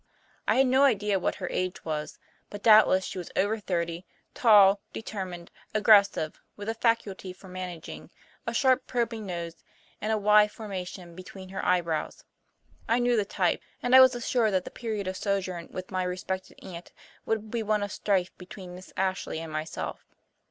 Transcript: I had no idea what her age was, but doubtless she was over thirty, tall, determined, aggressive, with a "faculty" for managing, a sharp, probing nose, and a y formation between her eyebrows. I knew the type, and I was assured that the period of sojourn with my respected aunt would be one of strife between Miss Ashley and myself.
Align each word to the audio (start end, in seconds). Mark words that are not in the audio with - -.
I 0.47 0.55
had 0.55 0.65
no 0.65 0.83
idea 0.83 1.19
what 1.19 1.35
her 1.35 1.47
age 1.51 1.85
was, 1.85 2.17
but 2.49 2.63
doubtless 2.63 3.05
she 3.05 3.19
was 3.19 3.29
over 3.35 3.59
thirty, 3.59 4.03
tall, 4.33 4.79
determined, 4.91 5.51
aggressive, 5.75 6.41
with 6.57 6.69
a 6.69 6.73
"faculty" 6.73 7.31
for 7.33 7.47
managing, 7.47 8.09
a 8.47 8.51
sharp, 8.51 8.87
probing 8.87 9.27
nose, 9.27 9.63
and 10.01 10.11
a 10.11 10.17
y 10.17 10.47
formation 10.47 11.13
between 11.15 11.49
her 11.49 11.63
eyebrows. 11.63 12.23
I 12.89 12.97
knew 12.97 13.15
the 13.15 13.25
type, 13.25 13.61
and 13.83 13.95
I 13.95 13.99
was 14.01 14.15
assured 14.15 14.53
that 14.55 14.65
the 14.65 14.71
period 14.71 15.05
of 15.07 15.17
sojourn 15.17 15.67
with 15.71 15.91
my 15.91 16.01
respected 16.01 16.57
aunt 16.65 16.91
would 17.27 17.51
be 17.51 17.61
one 17.61 17.83
of 17.83 17.91
strife 17.91 18.35
between 18.39 18.73
Miss 18.73 18.91
Ashley 18.97 19.37
and 19.37 19.51
myself. 19.53 20.03